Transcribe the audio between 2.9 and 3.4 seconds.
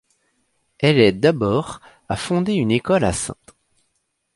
à St.